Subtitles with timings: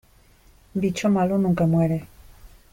[0.73, 2.07] Bicho malo nunca muere.